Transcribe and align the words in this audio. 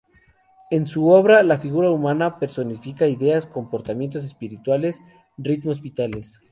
En 0.71 0.87
su 0.87 1.09
obra, 1.09 1.43
la 1.43 1.59
figura 1.59 1.91
humana 1.91 2.39
personifica 2.39 3.05
ideas, 3.07 3.45
comportamientos 3.45 4.23
espirituales, 4.23 4.99
ritmos 5.37 5.79
vitales. 5.79 6.39